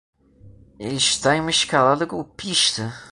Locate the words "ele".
0.79-0.95